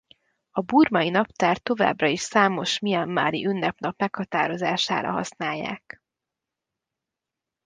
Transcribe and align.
A 0.51 0.61
burmai 0.61 1.09
naptárt 1.09 1.63
továbbra 1.63 2.07
is 2.07 2.19
számos 2.21 2.79
mianmari 2.79 3.45
ünnepnap 3.45 3.99
meghatározására 3.99 5.11
használják. 5.11 6.01